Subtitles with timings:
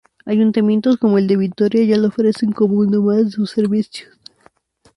[0.25, 4.09] Ayuntamientos como el de Vitoria ya lo ofrecen como uno más de sus servicios.